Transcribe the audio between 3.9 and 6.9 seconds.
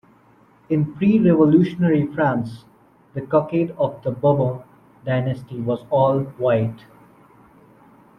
the Bourbon dynasty was all white.